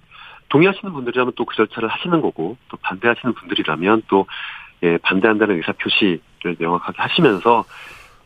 동의하시는 0.49 0.91
분들이라면 0.91 1.31
또 1.37 1.45
그 1.45 1.55
절차를 1.55 1.87
하시는 1.87 2.19
거고 2.19 2.57
또 2.67 2.75
반대하시는 2.81 3.33
분들이라면 3.35 4.03
또 4.09 4.25
예, 4.83 4.97
반대한다는 4.97 5.55
의사 5.55 5.71
표시를 5.71 6.57
명확하게 6.59 7.01
하시면서 7.01 7.63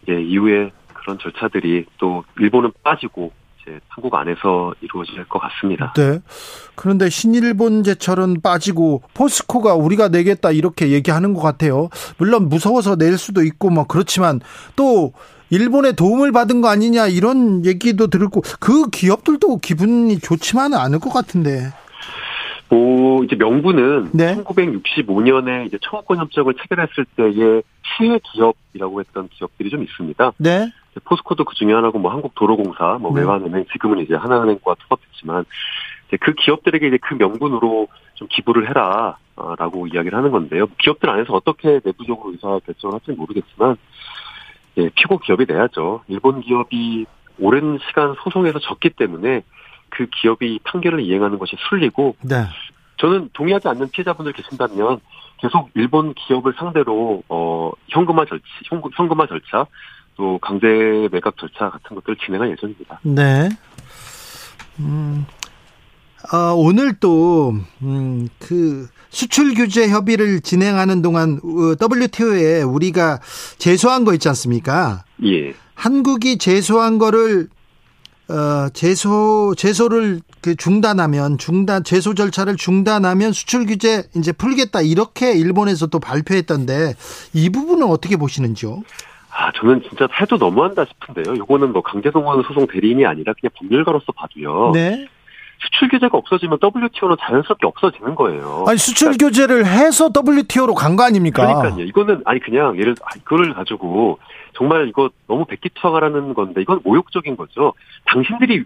예, 0.09 0.19
이후에 0.19 0.71
그런 0.95 1.19
절차들이 1.19 1.86
또 2.00 2.24
일본은 2.39 2.71
빠지고 2.83 3.31
이제 3.62 3.79
한국 3.89 4.15
안에서 4.15 4.74
이루어질 4.81 5.24
것 5.25 5.38
같습니다. 5.38 5.93
네. 5.93 6.19
그런데 6.74 7.09
신일본제철은 7.09 8.41
빠지고 8.41 9.03
포스코가 9.13 9.75
우리가 9.75 10.07
내겠다 10.07 10.50
이렇게 10.50 10.89
얘기하는 10.89 11.36
것 11.36 11.41
같아요. 11.41 11.89
물론 12.17 12.50
무서워서 12.50 12.95
낼 12.95 13.19
수도 13.19 13.43
있고 13.43 13.69
뭐 13.69 13.86
그렇지만 13.86 14.39
또 14.75 15.13
일본의 15.50 15.96
도움을 15.96 16.32
받은 16.32 16.62
거 16.62 16.70
아니냐 16.70 17.08
이런 17.08 17.66
얘기도 17.66 18.08
들었고 18.08 18.42
그 18.60 18.89
기업들도 18.89 19.58
기분이 19.58 20.20
좋지만은 20.20 20.77
않을 20.77 21.00
것 21.00 21.12
같은데. 21.12 21.72
뭐 22.70 23.24
이제 23.24 23.36
명분은 23.36 24.10
네. 24.13 24.36
1965년에 24.44 25.68
이제 25.68 25.77
청구권 25.82 26.18
협정을 26.18 26.54
체결했을 26.56 27.06
때의 27.16 27.63
피해 27.82 28.20
기업이라고 28.34 29.00
했던 29.00 29.30
기업들이 29.30 29.70
좀 29.70 29.84
있습니다. 29.84 30.34
네. 30.38 30.72
포스코도 31.06 31.46
그 31.46 31.56
중에 31.56 31.74
하나고 31.74 32.00
뭐 32.00 32.12
한국도로공사, 32.12 32.98
뭐 33.00 33.13
네. 33.13 33.22
외환은행 33.22 33.66
지금은 33.72 34.00
이제 34.00 34.16
하나은행과 34.16 34.75
투합했지만 34.80 35.46
그 36.20 36.34
기업들에게 36.34 36.88
이제 36.88 36.98
그 37.01 37.13
명분으로 37.16 37.88
좀 38.16 38.27
기부를 38.30 38.68
해라라고 38.70 39.88
이야기를 39.88 40.18
하는 40.18 40.32
건데요. 40.32 40.68
기업들 40.80 41.10
안에서 41.10 41.34
어떻게 41.34 41.80
내부적으로 41.84 42.32
의사 42.32 42.60
결정을 42.66 42.96
할지는 42.96 43.18
모르겠지만 43.18 43.77
예, 44.77 44.89
피고 44.96 45.17
기업이 45.17 45.46
내야죠. 45.48 46.03
일본 46.07 46.41
기업이 46.41 47.05
오랜 47.39 47.79
시간 47.88 48.15
소송에서 48.24 48.60
졌기 48.60 48.91
때문에 48.91 49.43
그 49.89 50.07
기업이 50.07 50.60
판결을 50.63 51.01
이행하는 51.01 51.39
것이 51.39 51.55
순리고 51.69 52.15
네. 52.22 52.46
저는 52.98 53.29
동의하지 53.34 53.67
않는 53.69 53.89
피해자분들 53.89 54.34
계신다면 54.34 55.00
계속 55.38 55.69
일본 55.75 56.13
기업을 56.13 56.53
상대로 56.57 57.24
어 57.29 57.72
현금화 57.89 58.25
절차, 58.25 58.43
현금 58.69 59.19
화 59.19 59.27
절차 59.27 59.65
또 60.15 60.39
강제 60.39 61.07
매각 61.12 61.38
절차 61.38 61.69
같은 61.69 61.96
것들을 61.96 62.17
진행할 62.17 62.50
예정입니다. 62.51 63.00
네. 63.03 63.50
음. 64.79 65.25
어, 66.33 66.53
오늘 66.55 66.93
또, 67.00 67.55
음, 67.81 68.27
그, 68.39 68.88
수출 69.09 69.53
규제 69.53 69.88
협의를 69.89 70.41
진행하는 70.41 71.01
동안 71.01 71.39
WTO에 71.81 72.63
어, 72.63 72.67
우리가 72.67 73.19
제소한 73.57 74.05
거 74.05 74.13
있지 74.13 74.27
않습니까? 74.27 75.03
예. 75.24 75.53
한국이 75.75 76.38
제소한 76.38 76.97
거를 76.97 77.47
어, 78.29 78.67
제소 78.74 79.55
제소를 79.55 80.19
그 80.41 80.55
중단하면 80.55 81.38
중단 81.38 81.83
제소 81.83 82.13
절차를 82.13 82.57
중단하면 82.57 83.31
수출 83.31 83.65
규제 83.65 84.03
이제 84.15 84.33
풀겠다 84.33 84.81
이렇게 84.81 85.31
일본에서 85.31 85.88
도 85.88 86.00
발표했던데 86.00 86.93
이 87.33 87.50
부분은 87.50 87.88
어떻게 87.88 88.17
보시는지요? 88.17 88.83
아, 89.29 89.51
저는 89.53 89.81
진짜 89.88 90.07
해도 90.19 90.36
너무한다 90.38 90.86
싶은데요. 90.86 91.36
이거는 91.36 91.71
뭐 91.71 91.81
강제동원 91.81 92.43
소송 92.43 92.67
대리인이 92.67 93.05
아니라 93.05 93.33
그냥 93.39 93.51
법률가로서 93.57 94.12
봐도요. 94.12 94.71
네. 94.74 95.07
수출 95.60 95.90
규제가 95.90 96.18
없어지면 96.18 96.60
WTO는 96.62 97.18
자연스럽게 97.20 97.66
없어지는 97.68 98.16
거예요. 98.16 98.66
아니 98.68 98.78
수출 98.78 99.08
그러니까, 99.08 99.26
규제를 99.28 99.66
해서 99.66 100.10
WTO로 100.16 100.74
간 100.76 100.96
거 100.96 101.04
아닙니까? 101.04 101.46
그러니까요. 101.46 101.84
이거는 101.86 102.22
아니 102.26 102.40
그냥 102.40 102.78
예를 102.78 102.96
그걸 103.24 103.54
가지고 103.54 104.20
정말 104.56 104.88
이거 104.88 105.10
너무 105.28 105.46
백기투항하라는 105.46 106.34
건데 106.34 106.62
이건 106.62 106.80
모욕적인 106.84 107.38
거죠. 107.38 107.74
당신들이 108.06 108.64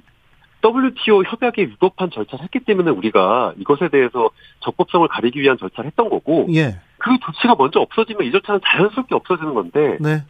WTO 0.63 1.23
협약에 1.23 1.63
위법한 1.63 2.11
절차를 2.11 2.43
했기 2.43 2.59
때문에 2.59 2.91
우리가 2.91 3.53
이것에 3.57 3.89
대해서 3.89 4.29
적법성을 4.59 5.07
가리기 5.07 5.41
위한 5.41 5.57
절차를 5.57 5.87
했던 5.89 6.09
거고 6.09 6.47
예. 6.53 6.79
그 6.99 7.09
조치가 7.25 7.55
먼저 7.57 7.79
없어지면 7.79 8.27
이 8.27 8.31
절차는 8.31 8.61
자연스럽게 8.65 9.15
없어지는 9.15 9.53
건데 9.55 9.97
네. 9.99 10.23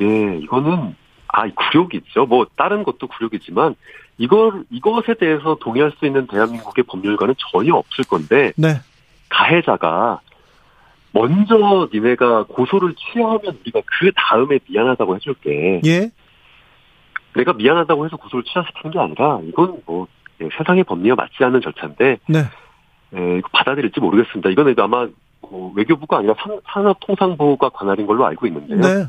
예, 0.00 0.38
이거는 0.38 0.96
아, 1.28 1.46
굴욕이죠. 1.48 2.26
뭐 2.26 2.46
다른 2.56 2.82
것도 2.84 3.08
굴욕이지만 3.08 3.74
이걸 4.18 4.64
이것에 4.70 5.14
대해서 5.14 5.56
동의할 5.60 5.92
수 5.98 6.06
있는 6.06 6.26
대한민국의 6.26 6.84
법률가는 6.84 7.34
전혀 7.50 7.74
없을 7.74 8.04
건데 8.04 8.52
네. 8.56 8.80
가해자가 9.28 10.20
먼저 11.12 11.88
니네가 11.92 12.44
고소를 12.44 12.94
취하면 12.94 13.40
우리가 13.60 13.80
그 13.86 14.10
다음에 14.14 14.58
미안하다고 14.68 15.16
해줄게. 15.16 15.80
예. 15.84 16.10
내가 17.36 17.52
미안하다고 17.52 18.04
해서 18.04 18.16
고소를 18.16 18.44
취하시킨 18.44 18.90
게 18.92 18.98
아니라 18.98 19.40
이건 19.44 19.80
뭐 19.86 20.06
예, 20.40 20.48
세상의 20.56 20.84
법리와 20.84 21.16
맞지 21.16 21.42
않는 21.44 21.60
절차인데 21.60 22.18
네. 22.28 22.38
예, 23.16 23.38
이거 23.38 23.48
받아들일지 23.52 24.00
모르겠습니다. 24.00 24.50
이거는 24.50 24.74
아마 24.78 25.06
뭐 25.40 25.72
외교부가 25.74 26.18
아니라 26.18 26.34
산업통상부가 26.72 27.68
관할인 27.70 28.06
걸로 28.06 28.26
알고 28.26 28.46
있는데요. 28.46 28.80
네. 28.80 29.08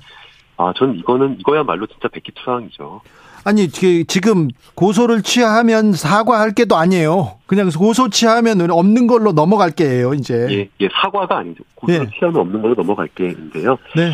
아, 0.57 0.73
전 0.75 0.95
이거는 0.95 1.39
이거야말로 1.39 1.85
진짜 1.87 2.07
백기투항이죠. 2.07 3.01
아니 3.45 3.67
지금 3.69 4.47
고소를 4.73 5.21
취하면 5.21 5.93
사과할 5.93 6.51
게도 6.53 6.75
아니에요. 6.75 7.37
그냥 7.45 7.69
고소 7.69 8.09
취하면 8.09 8.71
없는 8.71 9.05
걸로 9.05 9.33
넘어갈 9.33 9.69
게예요. 9.69 10.15
이제. 10.15 10.47
예, 10.49 10.69
예 10.83 10.89
사과가 10.91 11.37
아니죠. 11.37 11.63
고소를 11.75 12.07
예. 12.07 12.17
취하면 12.17 12.41
없는 12.41 12.61
걸로 12.63 12.73
넘어갈 12.73 13.07
게인데요. 13.09 13.77
네. 13.95 14.13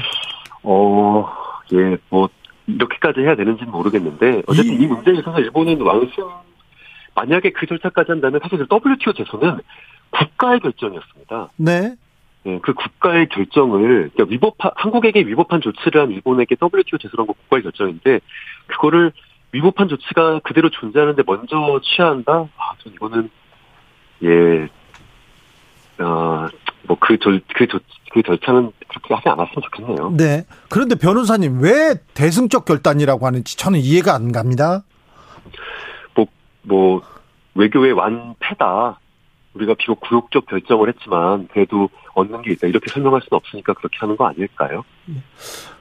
어, 0.64 1.26
예, 1.74 1.98
뭐 2.10 2.28
이렇게까지 2.68 3.22
해야 3.22 3.38
되는지는 3.38 3.72
모르겠는데 3.72 4.44
어쨌든 4.48 4.74
이, 4.74 4.84
이 4.84 4.88
문제에 4.88 5.14
있어서 5.14 5.40
일본은 5.40 5.80
왕승 5.80 6.30
만약에 7.16 7.52
그 7.52 7.66
절차까지 7.68 8.12
한다면 8.12 8.42
사실 8.44 8.60
WTO 8.70 9.14
제소는 9.14 9.60
국가의 10.10 10.60
결정이었습니다. 10.60 11.52
네. 11.56 11.96
예, 12.48 12.60
그 12.62 12.74
국가의 12.74 13.30
결정을 13.30 14.10
그러니까 14.14 14.26
위법한 14.28 14.72
한국에게 14.76 15.22
위법한 15.22 15.62
조치를 15.62 16.02
한 16.02 16.12
일본에게 16.12 16.56
WTO 16.62 16.98
제소한 17.00 17.28
거 17.28 17.34
국가의 17.34 17.64
결정인데 17.64 18.20
그거를 18.68 19.12
위법한 19.52 19.90
조치가 19.90 20.40
그대로 20.40 20.70
존재하는데 20.70 21.22
먼저 21.26 21.80
취한다? 21.84 22.48
아, 22.58 22.74
전 22.80 22.94
이거는 22.94 23.30
예, 24.24 24.70
어뭐그 26.00 27.20
절그절그 27.20 28.24
절차는 28.26 28.72
그렇게 28.88 29.14
하지 29.14 29.30
않았으면 29.30 29.62
좋겠네요. 29.64 30.12
네. 30.18 30.46
그런데 30.70 30.96
변호사님 30.96 31.62
왜 31.62 31.96
대승적 32.14 32.66
결단이라고 32.66 33.26
하는지 33.26 33.56
저는 33.58 33.80
이해가 33.80 34.16
안 34.16 34.32
갑니다. 34.32 34.84
뭐, 36.16 36.26
뭐, 36.64 37.02
외교의 37.56 37.94
완패다. 37.94 39.00
우리가 39.54 39.76
비록 39.76 40.00
굴욕적 40.02 40.46
결정을 40.46 40.90
했지만 40.90 41.48
그래도 41.52 41.90
얻는 42.16 42.42
게 42.44 42.52
있다 42.52 42.68
이렇게 42.68 42.90
설명할 42.92 43.22
수는 43.22 43.38
없으니까 43.38 43.74
그렇게 43.74 43.98
하는 44.00 44.16
거 44.18 44.26
아닐까요? 44.28 44.84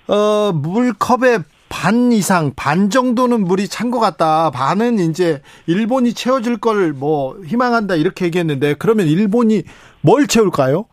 어 0.09 0.53
물컵에 0.53 1.39
반 1.69 2.11
이상 2.13 2.53
반 2.57 2.91
정도는 2.91 3.45
물이 3.45 3.69
찬 3.69 3.91
것 3.91 4.01
같다. 4.01 4.51
반은 4.51 4.99
이제 4.99 5.41
일본이 5.67 6.13
채워줄 6.15 6.59
걸 6.59 6.93
뭐 6.95 7.37
희망한다 7.45 7.95
이렇게 7.95 8.25
얘기했는데 8.27 8.75
그러면 8.75 9.07
일본이 9.07 9.63
뭘 10.01 10.27
채울까요? 10.27 10.87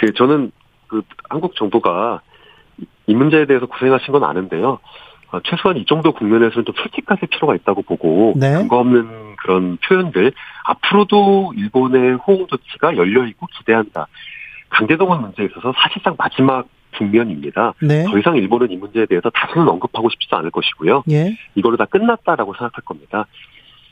그 0.00 0.12
저는 0.14 0.52
그 0.88 1.02
한국 1.30 1.54
정부가 1.56 2.20
이 3.06 3.14
문제에 3.14 3.46
대해서 3.46 3.66
고생하신 3.66 4.12
건 4.12 4.24
아는데요. 4.24 4.78
어, 5.30 5.40
최소한 5.44 5.76
이 5.76 5.84
정도 5.86 6.12
국면에서는 6.12 6.64
좀 6.64 6.74
솔직할 6.74 7.18
필요가 7.30 7.54
있다고 7.54 7.82
보고 7.82 8.32
네. 8.36 8.52
근거 8.54 8.78
없는 8.78 9.36
그런 9.36 9.76
표현들 9.78 10.32
앞으로도 10.64 11.52
일본의 11.56 12.14
호응 12.26 12.46
조치가 12.48 12.96
열려 12.96 13.26
있고 13.26 13.46
기대한다. 13.58 14.06
강제동원 14.70 15.20
문제에 15.20 15.46
있어서 15.46 15.72
사실상 15.76 16.14
마지막 16.18 16.66
국면입니다. 16.96 17.74
네. 17.82 18.04
더 18.04 18.18
이상 18.18 18.36
일본은 18.36 18.70
이 18.70 18.76
문제에 18.76 19.06
대해서 19.06 19.30
다시는 19.30 19.68
언급하고 19.68 20.08
싶지 20.10 20.28
않을 20.30 20.50
것이고요. 20.50 21.04
예. 21.10 21.36
이걸로 21.54 21.76
다 21.76 21.84
끝났다라고 21.84 22.54
생각할 22.54 22.84
겁니다. 22.84 23.26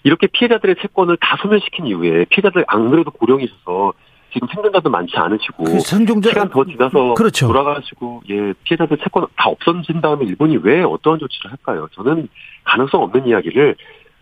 이렇게 0.03 0.27
피해자들의 0.29 0.77
채권을 0.81 1.17
다 1.21 1.37
소멸시킨 1.43 1.87
이후에 1.87 2.27
피해자들 2.27 2.65
안 2.69 2.91
그래도 2.91 3.11
고령이셔서 3.11 3.93
지금 4.33 4.49
생존자도 4.49 4.91
많지 4.91 5.17
않으시고 5.17 5.65
그 5.65 5.81
생존자 5.81 6.31
시간 6.31 6.49
더 6.51 6.65
지나서 6.65 7.15
그렇죠. 7.15 7.47
돌아가시고 7.47 8.23
예 8.29 8.53
피해자들 8.65 8.99
채권 8.99 9.27
다 9.37 9.49
없어진 9.49 10.01
다음에 10.01 10.25
일본이 10.25 10.59
왜 10.62 10.83
어떠한 10.83 11.19
조치를 11.19 11.51
할까요? 11.51 11.89
저는 11.95 12.29
가능성 12.65 13.03
없는 13.03 13.27
이야기를 13.27 13.77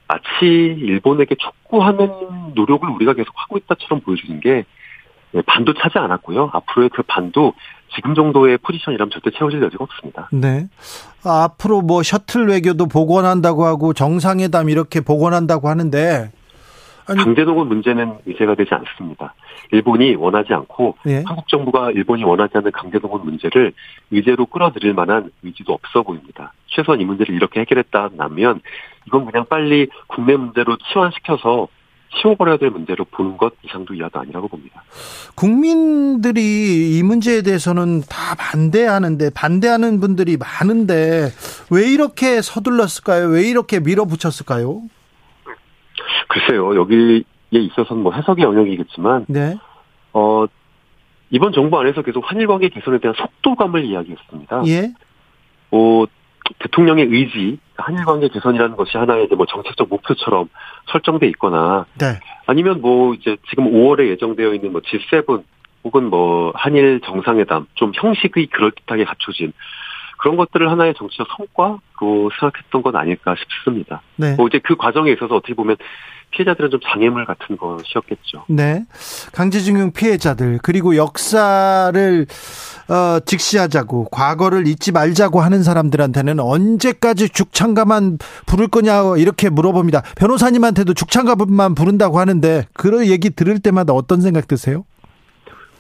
마치 0.07 0.45
일본에게 0.45 1.35
촉구하는 1.35 2.09
노력을 2.55 2.89
우리가 2.89 3.15
계속 3.15 3.33
하고 3.37 3.59
있다처럼 3.59 4.01
보여주는 4.01 4.41
게 4.41 4.51
예, 4.51 4.65
반도 5.43 5.75
차지 5.75 5.99
않았고요. 5.99 6.51
앞으로의 6.53 6.91
그 6.91 7.03
반도 7.03 7.53
지금 7.95 8.15
정도의 8.15 8.59
포지션이라면 8.59 9.11
절대 9.11 9.31
채워질 9.37 9.63
여지가 9.63 9.85
없습니다. 9.85 10.29
네. 10.33 10.69
앞으로 11.25 11.81
뭐 11.81 12.03
셔틀 12.03 12.49
외교도 12.49 12.87
복원한다고 12.87 13.65
하고 13.65 13.93
정상회담 13.93 14.69
이렇게 14.69 15.01
복원한다고 15.01 15.69
하는데 15.69 16.31
아니, 17.07 17.19
강제동원 17.19 17.69
문제는 17.69 18.19
의제가 18.27 18.55
되지 18.55 18.71
않습니다. 18.75 19.35
일본이 19.73 20.15
원하지 20.15 20.53
않고 20.53 20.97
예. 21.07 21.23
한국 21.27 21.49
정부가 21.49 21.91
일본이 21.91 22.25
원하지 22.25 22.59
않는 22.59 22.73
강제동원 22.73 23.25
문제를 23.25 23.73
의제로 24.11 24.47
끌어들일 24.47 24.95
만한 24.95 25.31
의지도 25.43 25.73
없어 25.73 26.03
보입니다. 26.03 26.53
최소한 26.67 27.01
이 27.01 27.05
문제를 27.05 27.35
이렇게 27.35 27.61
해결했다면 27.61 28.61
이건 29.07 29.25
그냥 29.27 29.47
빨리 29.49 29.89
국내 30.07 30.37
문제로 30.37 30.77
치환시켜서 30.77 31.69
치워버려야 32.21 32.57
될 32.59 32.71
문제로 32.71 33.05
보는 33.05 33.37
것 33.37 33.55
이상도 33.63 33.95
이하도 33.95 34.21
아니라고 34.21 34.49
봅니다. 34.49 34.83
국민들이 35.35 36.97
이 36.97 37.03
문제에 37.03 37.43
대해서는 37.43 38.03
다 38.03 38.35
반대하는데 38.39 39.31
반대하는 39.35 40.01
분들이 40.01 40.37
많은데 40.37 41.29
왜 41.71 41.91
이렇게 41.91 42.43
서둘렀을까요? 42.43 43.29
왜 43.29 43.49
이렇게 43.49 43.81
밀어붙였을까요? 43.81 44.83
글쎄요, 46.29 46.75
여기에 46.77 47.23
있어서는 47.51 48.03
뭐 48.03 48.13
해석의 48.13 48.45
영역이겠지만, 48.45 49.27
네. 49.29 49.57
어, 50.13 50.47
이번 51.31 51.53
정부 51.53 51.79
안에서 51.79 52.03
계속 52.03 52.29
한일 52.29 52.47
관계 52.47 52.69
개선에 52.69 52.99
대한 52.99 53.15
속도감을 53.17 53.85
이야기했습니다. 53.85 54.63
예. 54.67 54.93
어, 55.71 56.05
대통령의 56.61 57.07
의지, 57.07 57.59
한일 57.77 58.05
관계 58.05 58.29
개선이라는 58.29 58.77
것이 58.77 58.97
하나의 58.97 59.29
뭐 59.37 59.47
정책적 59.47 59.89
목표처럼 59.89 60.49
설정돼 60.93 61.27
있거나, 61.29 61.87
네. 61.99 62.21
아니면 62.47 62.81
뭐 62.81 63.15
이제 63.15 63.37
지금 63.49 63.71
5월에 63.71 64.09
예정되어 64.11 64.55
있는 64.55 64.73
뭐 64.73 64.81
G7 64.81 65.43
혹은 65.85 66.05
뭐 66.11 66.53
한일 66.55 67.01
정상회담 67.05 67.67
좀 67.75 67.93
형식이 67.95 68.47
그럴듯하게 68.47 69.05
갖춰진 69.05 69.53
그런 70.19 70.37
것들을 70.37 70.71
하나의 70.71 70.95
정치적 70.95 71.27
성과로 71.37 72.31
생각했던 72.41 72.83
건 72.83 72.97
아닐까 72.97 73.35
싶습니다. 73.39 74.01
네. 74.17 74.35
뭐 74.37 74.47
이제 74.47 74.59
그 74.63 74.77
과정에 74.77 75.11
있어서 75.13 75.37
어떻게 75.37 75.53
보면 75.53 75.77
피해자들은 76.31 76.71
좀 76.71 76.81
장애물 76.83 77.27
같은 77.27 77.57
것이었겠죠. 77.57 78.45
네. 78.49 78.85
강제징용 79.35 79.93
피해자들 79.93 80.61
그리고 80.63 80.97
역사를 80.97 82.27
어, 82.89 83.21
직시하자고 83.25 84.11
과거를 84.11 84.67
잊지 84.67 84.93
말자고 84.93 85.41
하는 85.41 85.63
사람들한테는 85.63 86.41
언제까지 86.41 87.31
죽창가만 87.31 88.19
부를 88.47 88.69
거냐 88.69 89.17
이렇게 89.19 89.49
물어봅니다. 89.49 90.03
변호사님한테도 90.17 90.95
죽창가만 90.95 91.75
부른다고 91.75 92.19
하는데 92.19 92.67
그런 92.75 93.07
얘기 93.07 93.31
들을 93.31 93.59
때마다 93.59 93.93
어떤 93.93 94.21
생각 94.21 94.49
드세요? 94.49 94.85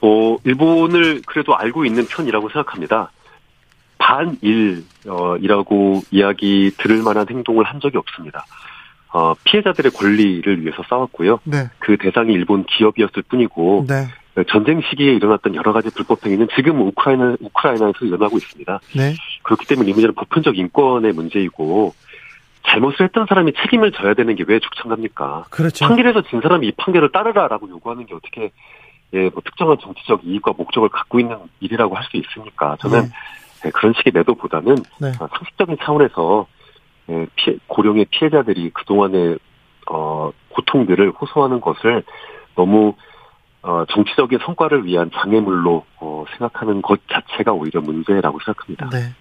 어, 0.00 0.36
일본을 0.44 1.22
그래도 1.26 1.56
알고 1.56 1.84
있는 1.84 2.06
편이라고 2.06 2.48
생각합니다. 2.50 3.10
반일이라고 3.98 6.02
이야기 6.10 6.72
들을 6.78 7.02
만한 7.02 7.26
행동을 7.30 7.64
한 7.64 7.80
적이 7.80 7.98
없습니다. 7.98 8.44
어, 9.14 9.32
피해자들의 9.44 9.92
권리를 9.92 10.62
위해서 10.62 10.82
싸웠고요. 10.88 11.38
네. 11.44 11.70
그 11.78 11.96
대상이 11.96 12.32
일본 12.32 12.64
기업이었을 12.64 13.22
뿐이고 13.28 13.86
네. 13.88 14.08
전쟁 14.48 14.80
시기에 14.80 15.12
일어났던 15.14 15.54
여러 15.54 15.72
가지 15.72 15.90
불법 15.94 16.24
행위는 16.24 16.48
지금 16.56 16.80
우크라이나 16.80 17.36
우크라이나에서 17.40 18.04
일어나고 18.04 18.36
있습니다. 18.36 18.80
네. 18.96 19.14
그렇기 19.42 19.66
때문에 19.66 19.90
이 19.90 19.92
문제는 19.92 20.14
보편적 20.14 20.58
인권의 20.58 21.12
문제이고 21.12 21.94
잘못을 22.66 23.04
했던 23.06 23.26
사람이 23.28 23.52
책임을 23.62 23.92
져야 23.92 24.14
되는 24.14 24.34
게 24.34 24.44
왜 24.48 24.58
죽창갑니까? 24.58 25.44
그렇죠. 25.50 25.86
판결에서 25.86 26.22
진 26.22 26.40
사람이 26.40 26.66
이 26.66 26.72
판결을 26.72 27.12
따르라라고 27.12 27.68
요구하는 27.68 28.06
게 28.06 28.14
어떻게 28.14 28.50
예, 29.12 29.28
뭐 29.28 29.42
특정한 29.44 29.76
정치적 29.80 30.22
이익과 30.24 30.54
목적을 30.56 30.88
갖고 30.88 31.20
있는 31.20 31.36
일이라고 31.60 31.94
할 31.94 32.04
수 32.10 32.16
있습니까? 32.16 32.76
저는 32.80 33.02
네. 33.02 33.08
예, 33.66 33.70
그런 33.70 33.92
식의 33.94 34.12
매도보다는 34.14 34.74
네. 35.00 35.08
어, 35.20 35.28
상식적인 35.28 35.76
차원에서 35.82 36.46
예, 37.10 37.26
피해, 37.36 37.56
고령의 37.68 38.06
피해자들이 38.10 38.70
그동안의 38.70 39.38
어, 39.90 40.32
고통들을 40.48 41.10
호소하는 41.10 41.60
것을 41.60 42.02
너무 42.56 42.94
어, 43.66 43.82
정치적인 43.90 44.40
성과를 44.44 44.84
위한 44.84 45.10
장애물로 45.14 45.86
어, 45.98 46.24
생각하는 46.32 46.82
것 46.82 47.00
자체가 47.08 47.52
오히려 47.52 47.80
문제라고 47.80 48.38
생각합니다. 48.44 48.90
네. 48.90 49.14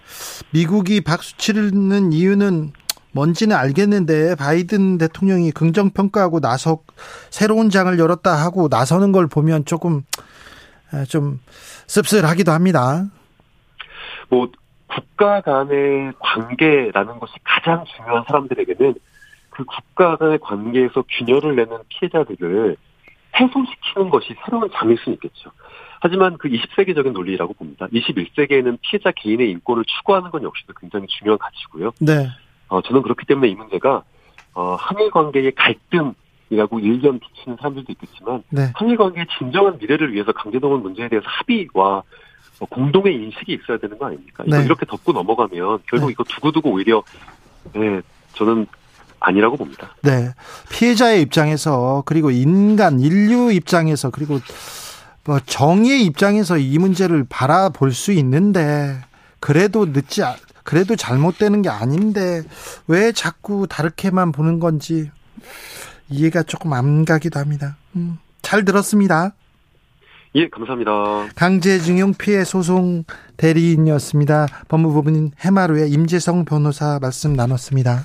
미국이 0.52 1.00
박수 1.00 1.34
치는 1.38 2.12
이유는 2.12 2.72
뭔지는 3.12 3.56
알겠는데 3.56 4.34
바이든 4.34 4.98
대통령이 4.98 5.50
긍정 5.52 5.90
평가하고 5.90 6.40
나서 6.40 6.80
새로운 7.30 7.70
장을 7.70 7.98
열었다 7.98 8.32
하고 8.34 8.68
나서는 8.70 9.12
걸 9.12 9.28
보면 9.28 9.64
조금 9.64 10.02
좀 11.08 11.40
씁쓸하기도 11.86 12.52
합니다. 12.52 13.04
뭐 14.28 14.50
국가 14.88 15.40
간의 15.40 16.12
관계라는 16.18 17.18
것이 17.18 17.32
가장 17.44 17.84
중요한 17.96 18.24
사람들에게는 18.26 18.94
그 19.50 19.64
국가 19.64 20.16
간의 20.16 20.38
관계에서 20.40 21.04
균열을 21.08 21.56
내는 21.56 21.78
피해자들을 21.88 22.76
해소시키는 23.34 24.10
것이 24.10 24.34
새로운 24.44 24.68
장일 24.72 24.98
수는 24.98 25.14
있겠죠. 25.14 25.50
하지만 26.00 26.36
그 26.36 26.48
20세기적인 26.48 27.12
논리라고 27.12 27.54
봅니다. 27.54 27.86
21세기에는 27.86 28.78
피해자 28.82 29.10
개인의 29.10 29.50
인권을 29.50 29.84
추구하는 29.86 30.30
건 30.30 30.42
역시도 30.42 30.74
굉장히 30.74 31.06
중요한 31.08 31.38
가치고요. 31.38 31.92
네. 32.00 32.28
어, 32.68 32.82
저는 32.82 33.02
그렇기 33.02 33.26
때문에 33.26 33.48
이 33.48 33.54
문제가 33.54 34.02
어, 34.52 34.76
한일 34.78 35.10
관계의 35.10 35.52
갈등이라고 35.52 36.78
일견 36.80 37.18
비치는 37.18 37.56
사람들도 37.56 37.92
있겠지만 37.92 38.42
네. 38.50 38.70
한일 38.74 38.96
관계의 38.96 39.26
진정한 39.38 39.78
미래를 39.78 40.12
위해서 40.12 40.32
강제동원 40.32 40.82
문제에 40.82 41.08
대해서 41.08 41.26
합의와 41.26 42.02
어, 42.60 42.66
공동의 42.66 43.14
인식이 43.14 43.54
있어야 43.54 43.78
되는 43.78 43.98
거 43.98 44.06
아닙니까? 44.06 44.44
네. 44.46 44.64
이렇게 44.64 44.86
덮고 44.86 45.12
넘어가면 45.12 45.80
결국 45.88 46.06
네. 46.06 46.12
이거 46.12 46.24
두고두고 46.24 46.70
오히려 46.70 47.02
네, 47.72 48.00
저는 48.34 48.66
아니라고 49.24 49.56
봅니다. 49.56 49.94
네. 50.02 50.32
피해자의 50.70 51.22
입장에서 51.22 52.02
그리고 52.06 52.30
인간 52.30 53.00
인류 53.00 53.52
입장에서 53.52 54.10
그리고 54.10 54.38
뭐 55.24 55.40
정의의 55.44 56.04
입장에서 56.04 56.58
이 56.58 56.78
문제를 56.78 57.24
바라볼 57.28 57.92
수 57.92 58.12
있는데 58.12 59.00
그래도 59.40 59.86
늦지 59.86 60.22
그래도 60.62 60.96
잘못되는 60.96 61.62
게 61.62 61.68
아닌데 61.68 62.42
왜 62.86 63.12
자꾸 63.12 63.66
다르게만 63.68 64.32
보는 64.32 64.60
건지 64.60 65.10
이해가 66.08 66.42
조금 66.42 66.72
안 66.72 67.04
가기도 67.04 67.38
합니다. 67.38 67.76
음, 67.96 68.18
잘 68.42 68.64
들었습니다. 68.64 69.32
예, 70.36 70.48
감사합니다. 70.48 70.92
강제징용 71.36 72.14
피해 72.14 72.44
소송 72.44 73.04
대리인이었습니다. 73.36 74.48
법무부인 74.68 75.30
해마루의 75.38 75.90
임재성 75.90 76.44
변호사 76.44 76.98
말씀 77.00 77.34
나눴습니다. 77.34 78.04